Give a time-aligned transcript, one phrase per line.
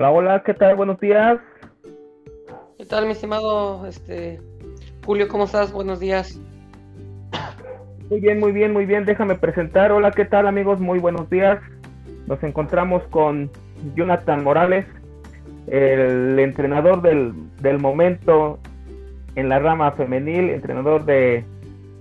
[0.00, 0.76] Hola, hola, ¿qué tal?
[0.76, 1.38] Buenos días.
[2.78, 4.40] ¿Qué tal, mi estimado este,
[5.04, 5.28] Julio?
[5.28, 5.72] ¿Cómo estás?
[5.72, 6.40] Buenos días.
[8.08, 9.04] Muy bien, muy bien, muy bien.
[9.04, 9.92] Déjame presentar.
[9.92, 10.80] Hola, ¿qué tal, amigos?
[10.80, 11.60] Muy buenos días.
[12.26, 13.50] Nos encontramos con
[13.94, 14.86] Jonathan Morales,
[15.66, 18.58] el entrenador del, del momento
[19.34, 21.44] en la rama femenil, entrenador de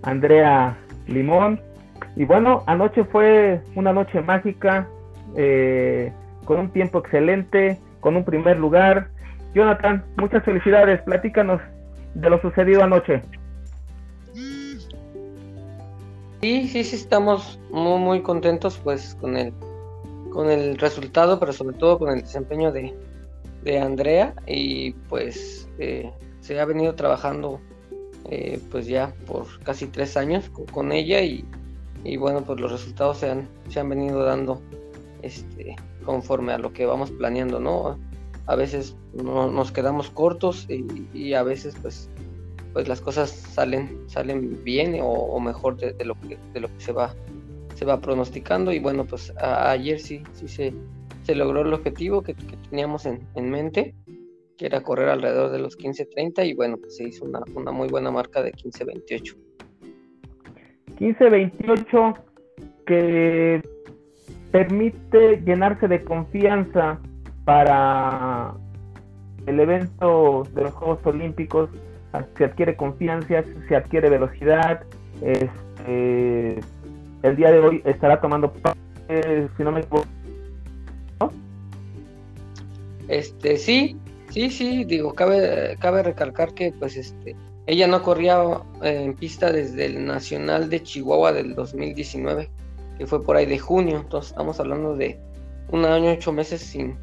[0.04, 0.77] Andrea
[1.07, 1.59] Limón.
[2.16, 4.87] Y bueno, anoche fue una noche mágica,
[5.36, 6.13] eh,
[6.45, 9.09] con un tiempo excelente, con un primer lugar.
[9.53, 11.01] Jonathan, muchas felicidades.
[11.01, 11.61] Platícanos
[12.13, 13.21] de lo sucedido anoche.
[16.41, 19.53] Sí, sí, sí, estamos muy, muy contentos pues con el,
[20.31, 22.95] con el resultado, pero sobre todo con el desempeño de,
[23.63, 27.59] de Andrea y pues eh, se ha venido trabajando
[28.29, 31.43] eh, pues ya por casi tres años con, ella y,
[32.03, 34.61] y, bueno pues los resultados se han, se han venido dando
[35.22, 38.00] este, conforme a lo que vamos planeando, ¿no?
[38.45, 40.67] A veces no, nos quedamos cortos
[41.14, 42.09] y, a veces pues
[42.73, 46.91] pues las cosas salen salen bien o, mejor de, lo que de lo que se
[46.91, 47.16] va
[47.75, 50.73] se va pronosticando y bueno pues ayer sí sí se,
[51.23, 52.36] se logró el objetivo que,
[52.69, 53.95] teníamos en, en, mente
[54.58, 57.88] que era correr alrededor de los 15.30 y bueno pues se hizo una, una muy
[57.88, 59.36] buena marca de 15.28
[61.00, 62.23] 15.28
[62.86, 63.61] que
[64.52, 67.00] permite llenarse de confianza
[67.45, 68.53] para
[69.45, 71.69] el evento de los Juegos Olímpicos,
[72.38, 74.83] se adquiere confianza, se adquiere velocidad.
[75.22, 76.59] Este,
[77.23, 80.08] el día de hoy estará tomando parte, si no me equivoco.
[83.08, 83.97] Este, sí,
[84.30, 88.44] sí, sí, digo, cabe, cabe recalcar que pues este, ella no corría
[88.84, 92.50] eh, en pista desde el Nacional de Chihuahua del 2019
[93.00, 95.17] que fue por ahí de junio, entonces estamos hablando de
[95.72, 96.97] un año, ocho meses sin,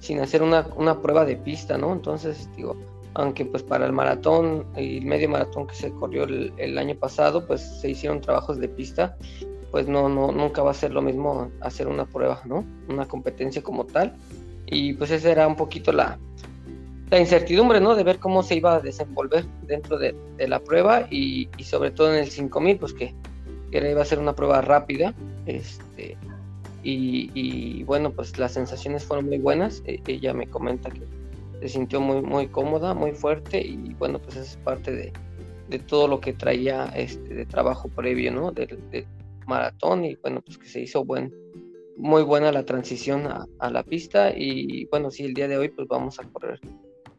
[0.00, 1.92] sin hacer una, una prueba de pista, ¿no?
[1.92, 2.74] Entonces, digo,
[3.12, 7.46] aunque pues para el maratón y el medio maratón que se corrió el, año pasado,
[7.46, 9.18] pues se hicieron trabajos de pista,
[9.70, 12.64] pues no, no, nunca va a ser lo mismo hacer una prueba, ¿no?
[12.88, 14.16] Una competencia como tal.
[14.64, 16.18] Y pues esa era un poquito la,
[17.10, 17.94] la incertidumbre, ¿no?
[17.94, 21.90] De ver cómo se iba a desenvolver dentro de, de la prueba y, y, sobre
[21.90, 23.14] todo en el 5000, pues que
[23.80, 25.14] que iba a ser una prueba rápida.
[25.46, 26.16] Este,
[26.82, 29.82] y, bueno, pues las sensaciones fueron muy buenas.
[29.86, 31.02] E, ella me comenta que
[31.60, 35.12] se sintió muy, muy cómoda, muy fuerte y bueno, pues es parte de,
[35.68, 38.52] de todo lo que traía este, de trabajo previo, ¿no?
[38.52, 38.78] Del,
[39.46, 41.32] maratón y bueno, pues que se hizo buen,
[41.96, 45.88] muy buena la transición a, la pista y bueno, sí, el día de hoy pues
[45.88, 46.60] vamos a correr.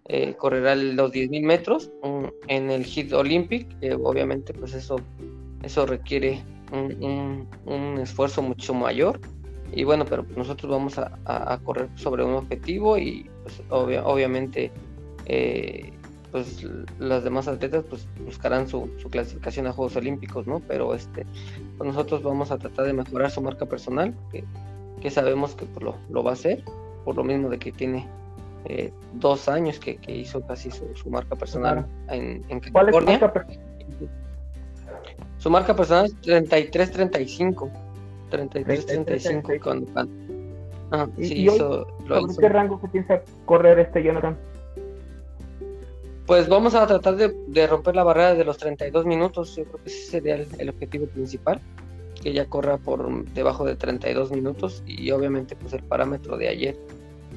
[0.09, 1.91] Eh, correrá los 10.000 metros
[2.47, 3.67] en el Hit Olympic,
[4.01, 4.97] obviamente pues eso
[5.63, 9.19] eso requiere un, esfuerzo mucho mayor.
[9.73, 14.71] Y bueno, pero nosotros vamos a, correr sobre un objetivo y pues, obviamente
[15.25, 15.91] eh,
[16.31, 16.65] pues
[16.99, 20.59] las demás atletas pues buscarán su, clasificación a Juegos Olímpicos, ¿no?
[20.59, 21.25] Pero este,
[21.77, 26.23] pues nosotros vamos a tratar de mejorar su marca personal, que, sabemos que pues, lo,
[26.23, 26.63] va a hacer,
[27.05, 28.07] por lo mismo de que tiene
[28.65, 33.19] eh, dos años que, hizo casi su, marca personal en, en California.
[35.37, 37.69] Su marca personal es 33-35.
[38.31, 39.91] 33-35 cuando
[40.91, 44.37] ah, ¿Y, qué rango se piensa correr este Jonathan?
[46.25, 49.55] Pues vamos a tratar de, romper la barrera de los 32 minutos.
[49.55, 51.61] Yo creo que ese sería el, objetivo principal.
[52.21, 54.83] Que ella corra por debajo de 32 minutos.
[54.85, 56.77] Y obviamente, pues el parámetro de ayer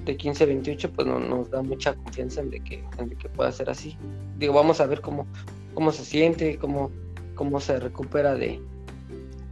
[0.05, 3.53] de 15-28, pues no, nos da mucha confianza en de, que, en de que pueda
[3.53, 3.97] ser así.
[4.39, 5.27] Digo, vamos a ver cómo,
[5.75, 6.91] cómo se siente, cómo,
[7.35, 8.61] cómo se recupera de,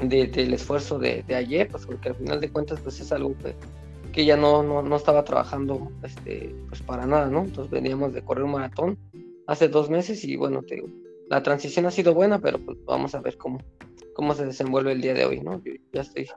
[0.01, 3.35] del esfuerzo de, ayer, pues porque al final de cuentas pues es algo
[4.13, 7.45] que, ya no, no, estaba trabajando este, pues para nada, ¿no?
[7.45, 8.99] Entonces veníamos de correr un maratón
[9.47, 10.83] hace dos meses y bueno, te
[11.31, 13.59] la transición ha sido buena, pero pues vamos a ver cómo,
[14.15, 15.63] cómo se desenvuelve el día de hoy, ¿no?
[15.63, 16.29] Yo ya estoy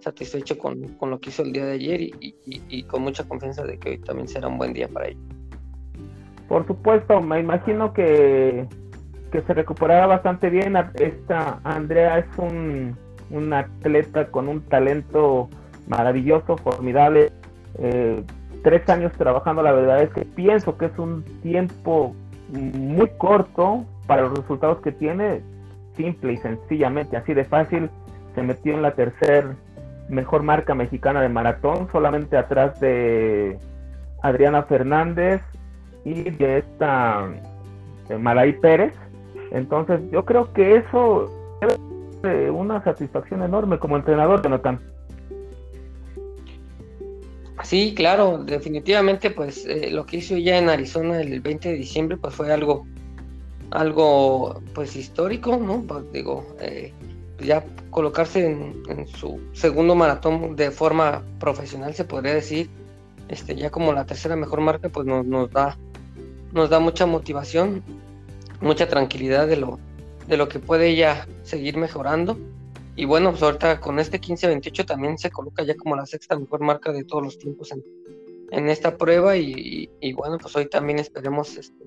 [0.00, 3.78] satisfecho con, lo que hizo el día de ayer y, y, con mucha confianza de
[3.78, 5.20] que hoy también será un buen día para ella.
[6.48, 8.66] Por supuesto, me imagino que
[9.30, 10.76] que se recuperará bastante bien.
[10.94, 12.96] Esta Andrea es un,
[13.30, 15.48] un atleta con un talento
[15.86, 17.32] maravilloso, formidable.
[17.78, 18.22] Eh,
[18.62, 22.14] tres años trabajando, la verdad es que pienso que es un tiempo
[22.48, 25.42] muy corto para los resultados que tiene,
[25.96, 27.90] simple y sencillamente, así de fácil.
[28.34, 29.46] Se metió en la tercer
[30.08, 33.58] mejor marca mexicana de maratón, solamente atrás de
[34.22, 35.42] Adriana Fernández
[36.04, 37.28] y de esta
[38.08, 38.94] de Pérez.
[39.50, 41.30] Entonces, yo creo que eso
[41.66, 44.80] es una satisfacción enorme como entrenador, Jonathan.
[47.64, 52.16] Sí, claro, definitivamente, pues eh, lo que hizo ella en Arizona el 20 de diciembre,
[52.16, 52.86] pues fue algo,
[53.70, 55.82] algo, pues histórico, ¿no?
[55.82, 56.92] Pues, digo, eh,
[57.40, 62.70] ya colocarse en, su segundo maratón de forma profesional, se podría decir,
[63.28, 65.76] este, ya como la tercera mejor marca, pues nos, nos da,
[66.52, 67.82] nos da mucha motivación,
[68.60, 69.78] mucha tranquilidad de lo,
[70.26, 72.38] de lo que puede ella seguir mejorando
[72.98, 76.62] y bueno, pues ahorita con este 15-28 también se coloca ya como la sexta mejor
[76.62, 77.72] marca de todos los tiempos
[78.50, 79.36] en, esta prueba.
[79.36, 81.84] Y, bueno, pues hoy también esperemos este,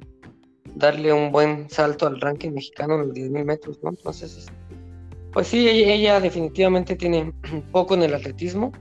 [0.74, 3.90] darle un buen salto al ranking mexicano en los 10.000 metros, ¿no?
[3.90, 4.54] Entonces, este,
[5.34, 7.34] pues sí, ella, definitivamente tiene
[7.74, 8.72] poco en el atletismo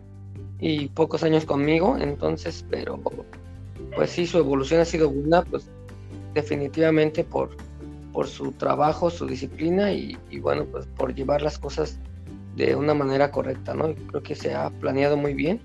[0.60, 3.00] y pocos años conmigo, entonces, pero
[3.96, 5.69] pues sí, su evolución ha sido buena, pues
[6.34, 7.56] definitivamente por,
[8.12, 11.99] por su trabajo, su disciplina y, bueno, pues por llevar las cosas
[12.57, 13.95] de una manera correcta, ¿no?
[13.95, 15.61] Creo que se ha planeado muy bien,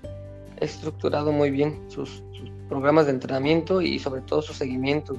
[0.60, 2.22] estructurado muy bien sus,
[2.68, 5.16] programas de entrenamiento y sobre todo sus seguimientos,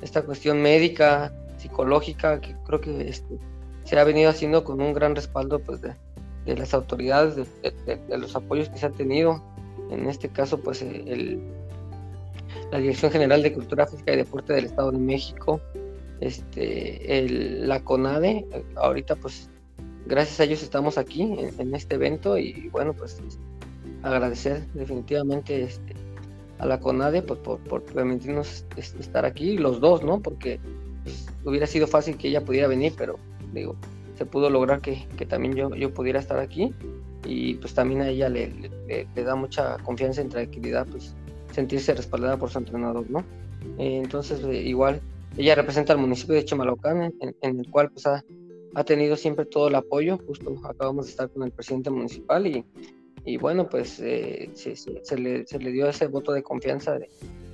[0.00, 3.38] Esta cuestión médica, psicológica, que creo que este,
[3.84, 5.94] se ha venido haciendo con un gran respaldo pues, de,
[6.46, 9.42] las autoridades, de, los apoyos que se han tenido,
[9.90, 10.84] en este caso pues
[12.70, 15.60] la Dirección General de Cultura Física y Deporte del Estado de México,
[16.20, 19.50] este, la CONADE, ahorita pues
[20.06, 23.20] gracias a ellos estamos aquí en, este evento y bueno, pues
[24.02, 25.94] agradecer definitivamente este,
[26.58, 30.20] a la CONADE pues, por, por, permitirnos este, estar aquí, los dos, ¿no?
[30.20, 30.58] Porque
[31.04, 33.18] pues, hubiera sido fácil que ella pudiera venir, pero
[33.52, 33.76] digo,
[34.16, 36.74] se pudo lograr que, también yo, yo pudiera estar aquí
[37.24, 41.14] y pues también a ella le, da mucha confianza y tranquilidad, pues
[41.52, 43.20] sentirse respaldada por su entrenador, ¿no?
[43.78, 45.00] Eh, entonces, eh, igual,
[45.38, 49.76] ella representa al municipio de Chamalocán, en, el cual pues ha tenido siempre todo el
[49.76, 50.18] apoyo.
[50.26, 52.64] Justo acabamos de estar con el presidente municipal y,
[53.24, 56.98] y bueno, pues eh, se, le, dio ese voto de confianza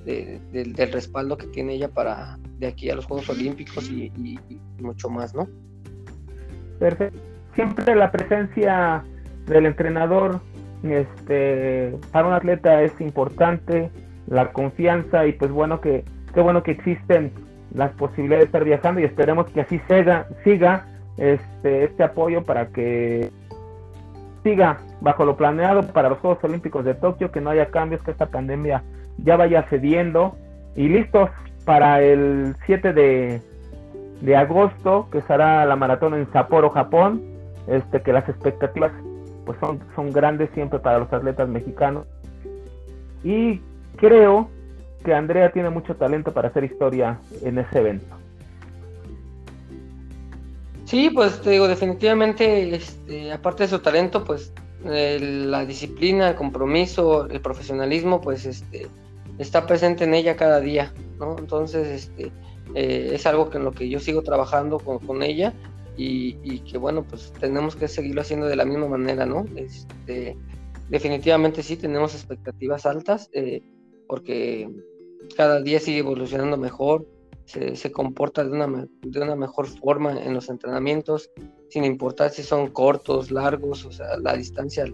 [0.05, 4.11] de, del respaldo que tiene ella para de aquí a los Juegos Olímpicos y,
[4.79, 5.47] mucho más, ¿no?
[6.79, 7.19] Perfecto.
[7.55, 9.03] Siempre la presencia
[9.47, 10.41] del entrenador
[10.83, 13.91] este, para un atleta es importante,
[14.27, 16.03] la confianza y pues bueno que
[16.33, 17.31] qué bueno que existen
[17.75, 20.85] las posibilidades de estar viajando y esperemos que así siga, siga
[21.17, 23.29] este, este apoyo para que
[24.43, 28.11] siga bajo lo planeado para los Juegos Olímpicos de Tokio, que no haya cambios, que
[28.11, 28.83] esta pandemia
[29.17, 30.35] ya vaya cediendo
[30.75, 31.29] y listos
[31.65, 33.41] para el 7 de,
[34.21, 37.21] de agosto, que será la maratón en Sapporo, Japón,
[37.67, 38.91] este, que las expectativas
[39.45, 42.05] pues son, son grandes siempre para los atletas mexicanos.
[43.23, 43.61] Y
[43.97, 44.49] creo
[45.05, 48.15] que Andrea tiene mucho talento para hacer historia en ese evento.
[50.85, 54.51] Sí, pues te digo, definitivamente, este, aparte de su talento, pues
[54.83, 58.87] la disciplina, el compromiso, el profesionalismo, pues este,
[59.39, 61.37] está presente en ella cada día, ¿no?
[61.39, 62.31] Entonces, este,
[62.75, 65.53] eh, es algo que en lo que yo sigo trabajando con, ella
[65.97, 69.45] y, que, bueno, pues tenemos que seguirlo haciendo de la misma manera, ¿no?
[69.55, 70.37] Este,
[70.89, 73.63] definitivamente sí, tenemos expectativas altas eh,
[74.07, 74.69] porque
[75.35, 77.05] cada día sigue evolucionando mejor,
[77.45, 81.29] se, comporta de una, de una mejor forma en los entrenamientos,
[81.69, 84.85] sin importar si son cortos, largos, o sea, la distancia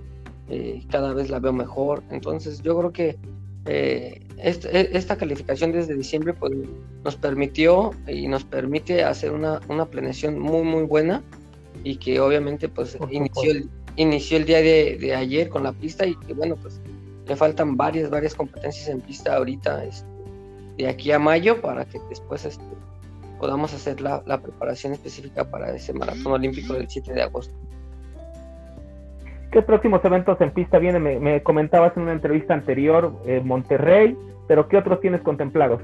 [0.49, 2.03] eh, cada vez la veo mejor.
[2.11, 3.17] Entonces yo creo que
[3.65, 6.51] eh, e, esta, calificación desde diciembre pues,
[7.03, 11.23] nos permitió y nos permite hacer una, una planeación muy, muy buena
[11.83, 16.05] y que obviamente pues inició el, inició el día de, de, ayer con la pista
[16.05, 16.81] y que bueno pues
[17.27, 19.85] le faltan varias, varias competencias en pista ahorita.
[19.85, 20.10] Este,
[20.81, 22.63] de aquí a mayo para que después este,
[23.39, 27.53] podamos hacer la, preparación específica para ese maratón olímpico del 7 de agosto.
[29.51, 31.21] ¿Qué próximos eventos en pista vienen?
[31.21, 35.81] Me, comentabas en una entrevista anterior eh, Monterrey, pero ¿qué otros tienes contemplados?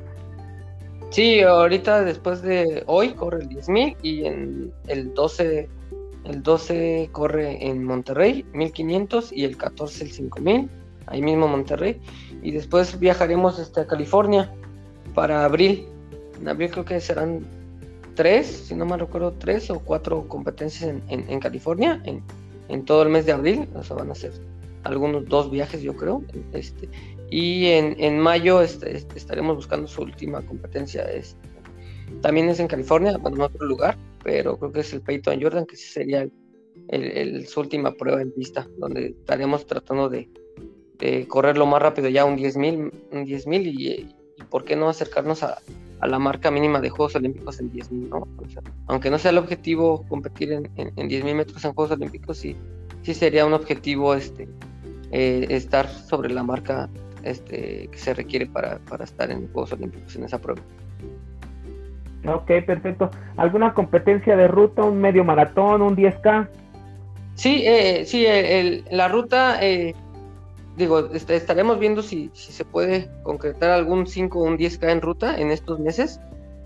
[1.10, 5.70] Sí, ahorita después de hoy corre el 10.000 y en el 12
[6.26, 10.70] el 12 corre en Monterrey 1500 y el 14 el 5000
[11.06, 12.02] ahí mismo Monterrey
[12.42, 14.54] y después viajaremos hasta California
[15.18, 15.88] para abril.
[16.40, 17.44] En abril creo que serán
[18.14, 23.26] tres, si no me recuerdo, tres o cuatro competencias en, California en, todo el mes
[23.26, 23.68] de abril.
[23.74, 24.32] O sea, van a ser
[24.84, 26.24] algunos dos viajes, yo creo.
[26.54, 26.88] Este,
[27.32, 31.02] y en, mayo este, este, estaremos buscando su última competencia.
[31.06, 31.50] Este,
[32.22, 35.66] también es en California, bueno, en otro lugar, pero creo que es el Peyton Jordan,
[35.66, 36.30] que sería
[36.90, 40.30] el, su última prueba en pista, donde estaremos tratando de,
[41.28, 45.44] correr lo más rápido ya un 10.000 un 10.000 y, y por qué no acercarnos
[45.44, 45.58] a,
[46.02, 48.28] la marca mínima de Juegos Olímpicos en 10.000, ¿no?
[48.86, 52.56] aunque no sea el objetivo competir en, en, 10.000 metros en Juegos Olímpicos, sí,
[53.02, 54.48] sí sería un objetivo este,
[55.12, 56.88] eh, estar sobre la marca
[57.24, 60.62] este, que se requiere para, para estar en Juegos Olímpicos en esa prueba.
[62.28, 63.10] Ok, perfecto.
[63.38, 66.48] ¿Alguna competencia de ruta, un medio maratón, un 10K?
[67.36, 69.96] Sí, eh, sí, el, la ruta, eh,
[70.78, 75.38] digo, estaremos viendo si, si, se puede concretar algún 5 o un 10K en ruta
[75.38, 76.20] en estos meses,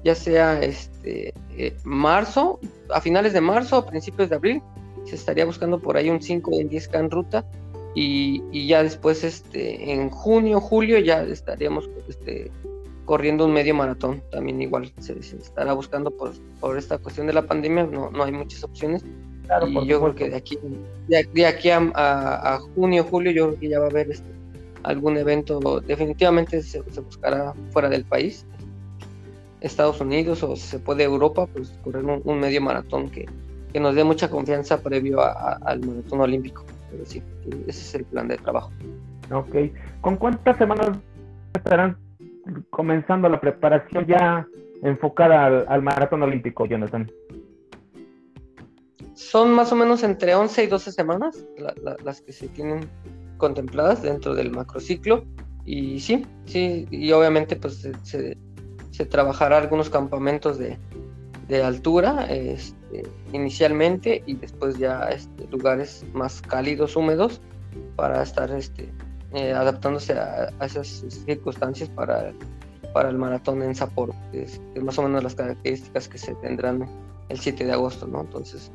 [0.03, 2.59] ya sea este eh, marzo,
[2.93, 4.61] a finales de marzo, a principios de abril,
[5.05, 7.45] se estaría buscando por ahí un 5 o un 10K en ruta
[7.95, 12.51] y, y, ya después este en junio, julio ya estaríamos este,
[13.05, 17.43] corriendo un medio maratón, también igual se, estará buscando por, por, esta cuestión de la
[17.43, 19.03] pandemia, no, no hay muchas opciones.
[19.51, 20.57] Claro, y yo creo que de aquí,
[21.09, 24.31] de, aquí a, a, junio, julio, yo creo que ya va a haber este,
[24.83, 28.45] algún evento, definitivamente se, buscará fuera del país,
[29.59, 33.25] Estados Unidos o si se puede Europa, pues correr un, medio maratón que,
[33.73, 36.63] que, nos dé mucha confianza previo al maratón olímpico.
[36.89, 37.21] Pero sí,
[37.67, 38.71] ese es el plan de trabajo.
[39.33, 39.53] Ok,
[39.99, 40.91] ¿con cuántas semanas
[41.53, 41.97] estarán
[42.69, 44.47] comenzando la preparación ya
[44.81, 47.11] enfocada al, maratón olímpico, Jonathan?
[49.13, 51.45] Son más o menos entre 11 y 12 semanas
[52.03, 52.89] las que se tienen
[53.37, 55.25] contempladas dentro del macrociclo.
[55.65, 58.37] Y sí, sí, y obviamente pues se,
[58.91, 60.77] se, trabajará algunos campamentos de,
[61.47, 63.03] de altura este,
[63.33, 67.41] inicialmente y después ya este, lugares más cálidos, húmedos,
[67.95, 68.91] para estar este,
[69.33, 72.33] eh, adaptándose a, esas circunstancias para,
[72.93, 76.87] para el maratón en Sapporo, que es, más o menos las características que se tendrán
[77.29, 78.21] el 7 de agosto, ¿no?
[78.21, 78.71] Entonces,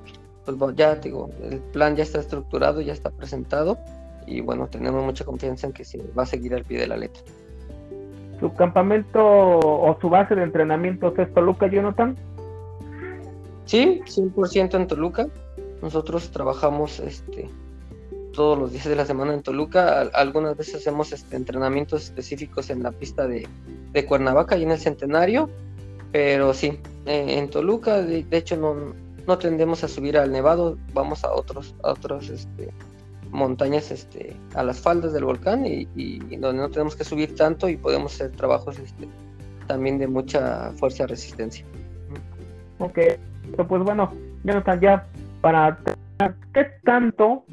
[0.54, 3.78] pues ya digo, el plan ya está estructurado, ya está presentado
[4.26, 6.96] y bueno, tenemos mucha confianza en que se va a seguir al pie de la
[6.96, 7.22] letra.
[8.40, 12.16] ¿Su campamento o su base de entrenamiento es Toluca, Jonathan?
[13.64, 15.28] Sí, 100% en Toluca.
[15.80, 17.48] Nosotros trabajamos este,
[18.36, 20.02] todos los días de la semana en Toluca.
[20.12, 23.48] Algunas veces hacemos este, entrenamientos específicos en la pista de,
[24.06, 25.48] Cuernavaca y en el Centenario,
[26.12, 28.92] pero sí, eh, en Toluca, de, hecho, no,
[29.26, 32.72] no, tendemos a subir al Nevado, vamos a otros, otros este,
[33.30, 35.84] montañas, este, a las faldas del volcán y,
[36.36, 39.08] donde no tenemos que subir tanto y podemos hacer trabajos este,
[39.66, 41.66] también de mucha fuerza y resistencia.
[42.78, 42.98] Ok,
[43.56, 44.12] pues bueno,
[44.44, 45.06] ya
[45.40, 45.78] para
[46.52, 47.44] qué tanto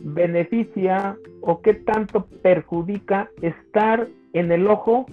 [0.00, 5.06] beneficia o qué tanto perjudica estar en el ojo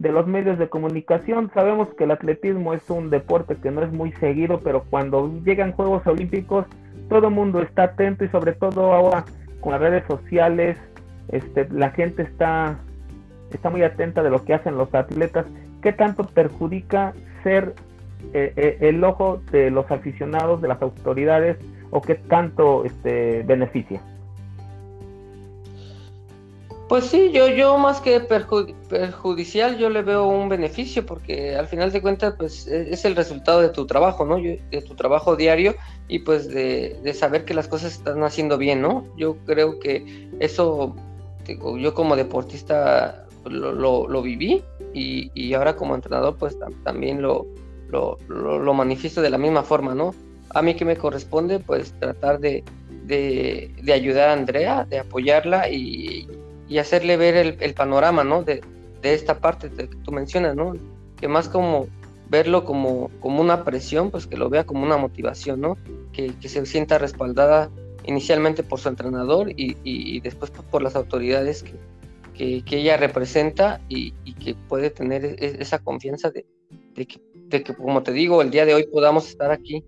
[0.00, 1.50] de los medios de comunicación.
[1.52, 5.72] Sabemos que el atletismo es un deporte que no es muy seguido, pero cuando llegan
[5.72, 6.66] Juegos Olímpicos,
[7.10, 9.26] todo el mundo está atento y sobre todo ahora
[9.60, 10.78] con las redes sociales,
[11.28, 12.78] este, la gente está,
[13.52, 15.44] está muy atenta de lo que hacen los atletas.
[15.82, 17.74] ¿Qué tanto perjudica ser
[18.32, 21.58] eh, eh, el ojo de los aficionados, de las autoridades,
[21.90, 24.00] o qué tanto este, beneficia?
[26.90, 31.92] Pues sí, yo, yo más que perjudicial, yo le veo un beneficio porque al final
[31.92, 34.38] de cuentas, pues e, es el resultado de tu trabajo, ¿no?
[34.38, 35.76] de tu trabajo diario
[36.08, 39.06] y pues de, saber que las cosas están haciendo bien, ¿no?
[39.16, 40.96] Yo creo que eso,
[41.78, 47.46] yo como deportista lo, lo, viví y, y, ahora como entrenador, pues también lo,
[47.88, 50.12] lo, lo, manifiesto de la misma forma, ¿no?
[50.56, 52.64] A mí que me corresponde, pues tratar de,
[53.04, 56.26] de, de ayudar a Andrea, de apoyarla y
[56.70, 58.44] y hacerle ver el, panorama, ¿no?
[58.44, 58.62] De,
[59.02, 60.74] esta parte que tú mencionas, ¿no?
[61.20, 61.88] Que más como
[62.28, 65.76] verlo como, como una presión, pues que lo vea como una motivación, ¿no?
[66.12, 67.70] Que, se sienta respaldada
[68.06, 71.64] inicialmente por su entrenador y, después por las autoridades
[72.34, 76.46] que, que, ella representa y, que puede tener e, e, esa confianza de,
[76.94, 79.82] que, de, que, como te digo, el día de hoy podamos estar aquí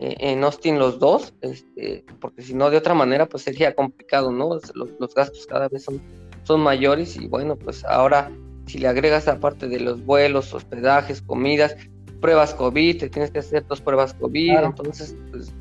[0.00, 4.32] eh, en Austin los dos, este, porque si no, de otra manera, pues sería complicado,
[4.32, 4.54] ¿no?
[4.74, 6.02] Los, los gastos cada vez son
[6.44, 8.30] son mayores y bueno, pues ahora
[8.66, 11.76] si le agregas aparte de los vuelos, hospedajes, comidas,
[12.20, 15.52] pruebas COVID, te tienes que hacer dos pruebas COVID, entonces pues,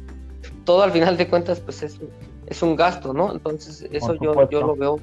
[0.66, 2.00] todo al final de cuentas pues es,
[2.48, 3.34] es un gasto, ¿no?
[3.34, 5.00] Entonces eso yo, yo lo veo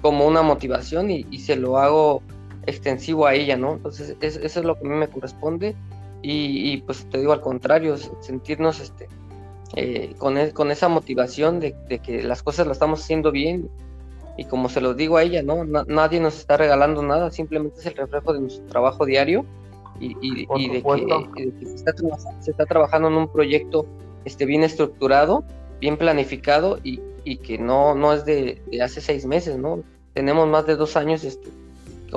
[0.00, 2.22] como, una motivación y, se lo hago
[2.66, 3.72] extensivo a ella, ¿no?
[3.72, 5.74] Entonces eso es lo que a mí me corresponde
[6.22, 9.08] y, pues te digo al contrario, sentirnos este,
[9.76, 13.68] eh, con, e, con esa motivación de, de, que las cosas las estamos haciendo bien
[14.36, 15.64] y como se lo digo a ella, ¿no?
[15.64, 19.44] nadie nos está regalando nada, simplemente es el reflejo de nuestro trabajo diario
[20.00, 21.66] y, y, de, que,
[22.40, 23.86] se, está, trabajando en un proyecto
[24.24, 25.44] este, bien estructurado,
[25.80, 29.84] bien planificado y, y que no, no es de, hace seis meses, ¿no?
[30.12, 31.48] Tenemos más de dos años este,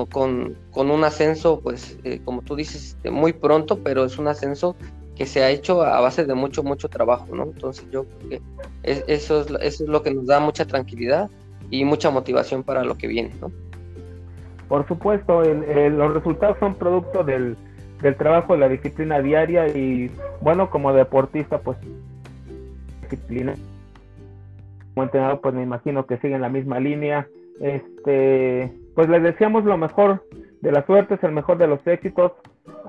[0.10, 4.28] con, con, un ascenso, pues, eh, como tú dices, este, muy pronto, pero es un
[4.28, 4.76] ascenso
[5.16, 7.44] que se ha hecho a base de mucho, mucho trabajo, ¿no?
[7.44, 8.42] Entonces yo creo que
[8.84, 11.30] eso, es, eso es lo que nos da mucha tranquilidad
[11.70, 13.52] y mucha motivación para lo que viene, ¿no?
[14.68, 17.56] Por supuesto, los resultados son producto del,
[18.02, 21.78] del trabajo de la disciplina diaria y bueno, como deportista, pues
[23.02, 23.56] disciplina.
[24.94, 27.28] Como entrenador, pues me imagino que siguen la misma línea.
[27.62, 30.26] Este, pues les deseamos lo mejor
[30.62, 32.34] de la suerte, es el mejor de los éxitos.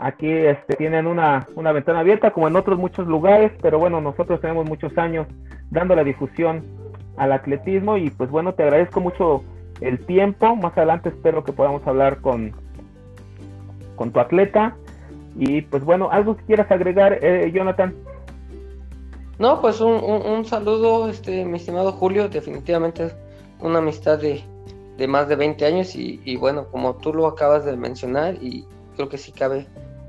[0.00, 4.40] Aquí este, tienen una, una ventana abierta, como en otros muchos lugares, pero bueno, nosotros
[4.40, 5.28] tenemos muchos años
[5.70, 6.64] dando la difusión
[7.18, 9.42] al atletismo y pues bueno, te agradezco mucho
[9.80, 10.56] el tiempo.
[10.56, 12.52] Más adelante espero que podamos hablar con,
[13.96, 14.76] con tu atleta.
[15.36, 17.94] Y pues bueno, algo que quieras agregar, eh, Jonathan.
[19.38, 23.12] No, pues un, un, saludo, este, mi estimado Julio, definitivamente
[23.60, 24.42] una amistad de,
[24.96, 28.64] de más de 20 años y, y, bueno, como tú lo acabas de mencionar y
[28.96, 29.68] creo que sí cabe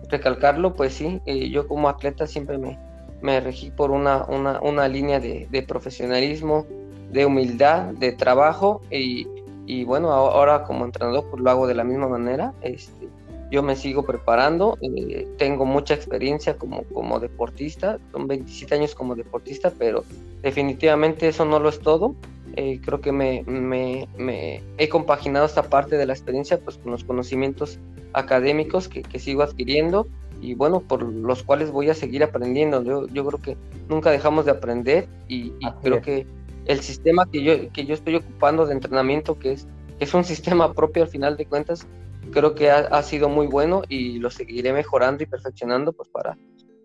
[0.10, 2.80] recalcarlo, pues sí, eh, yo como atleta siempre me,
[3.22, 6.66] me regí por una, una, una línea de, de, profesionalismo,
[7.12, 9.28] de humildad, de trabajo y,
[9.66, 13.10] y, bueno, ahora como entrenador pues lo hago de la misma manera, este,
[13.52, 19.16] yo me sigo preparando, eh, tengo mucha experiencia como, como deportista, son 27 años como
[19.16, 20.04] deportista, pero
[20.44, 22.16] definitivamente eso no lo es todo.
[22.56, 26.92] Eh, creo que me, me, me, he compaginado esta parte de la experiencia pues, con
[26.92, 27.80] los conocimientos
[28.14, 30.08] académicos que, que, sigo adquiriendo
[30.42, 32.84] y bueno, por los cuales voy a seguir aprendiendo.
[32.84, 36.26] Yo, yo creo que nunca dejamos de aprender y, y creo que
[36.66, 40.24] el sistema que yo, que yo estoy ocupando de entrenamiento, que es, que es un
[40.34, 41.88] sistema propio al final de cuentas,
[42.32, 46.38] creo que ha, sido muy bueno y lo seguiré mejorando y perfeccionando pues para,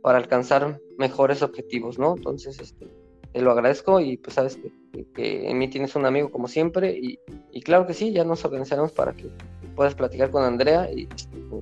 [0.03, 2.15] para alcanzar mejores objetivos, ¿no?
[2.17, 2.89] Entonces, este,
[3.33, 7.19] te lo agradezco y pues sabes que, en mí tienes un amigo como siempre y,
[7.51, 9.29] y, claro que sí, ya nos organizaremos para que
[9.75, 11.09] puedas platicar con Andrea y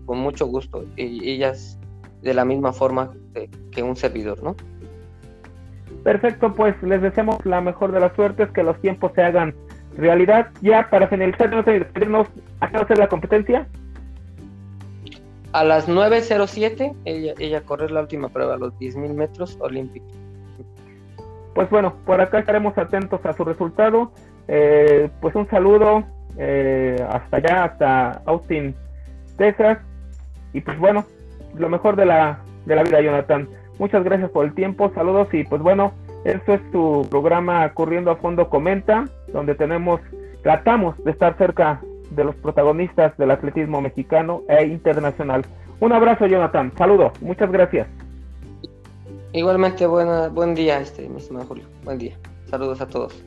[0.04, 0.84] con mucho gusto.
[0.96, 1.78] Y ella es
[2.20, 3.14] de la misma forma
[3.70, 4.54] que un servidor, ¿no?
[6.04, 9.54] Perfecto, pues les deseamos la mejor de las suertes, que los tiempos se hagan
[9.96, 10.48] realidad.
[10.60, 11.86] Ya para finalizar, no sé,
[12.60, 13.66] ¿a qué va a ser la competencia?
[15.52, 20.10] A las 9.07 ella, ella corre la última prueba, los 10.000 metros olímpicos.
[21.54, 24.12] Pues bueno, por acá estaremos atentos a su resultado.
[24.48, 26.04] Eh, pues un saludo
[26.38, 28.74] eh, hasta allá, hasta Austin,
[29.36, 29.78] Texas.
[30.54, 31.04] Y pues bueno,
[31.54, 33.48] lo mejor de la, de la vida, Jonathan.
[33.82, 35.92] Muchas gracias por el tiempo, saludos y pues bueno,
[36.22, 40.00] esto es tu programa Corriendo a Fondo Comenta, donde tenemos,
[40.44, 45.44] tratamos de estar cerca de los protagonistas del atletismo mexicano e internacional.
[45.80, 46.70] Un abrazo, Jonathan.
[46.78, 47.10] Saludos.
[47.20, 47.88] Muchas gracias.
[49.32, 51.64] Igualmente, buena, buen día, este, mi estimado Julio.
[51.82, 52.16] Buen día.
[52.48, 53.20] Saludos a todos.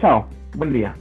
[0.00, 0.26] Chao.
[0.56, 0.96] Buen día.